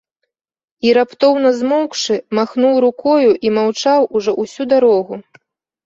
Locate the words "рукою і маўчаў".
2.89-4.13